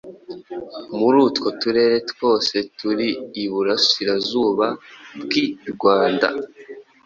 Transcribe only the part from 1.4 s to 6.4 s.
turere twose turi I Burasirazuba bw’ I Rwanda